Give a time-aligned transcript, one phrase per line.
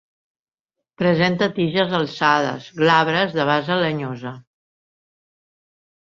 [1.01, 4.33] Presenta tiges alçades, glabres, de base llenyosa.